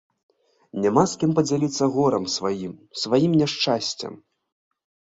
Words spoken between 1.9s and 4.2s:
горам сваім, сваім няшчасцем.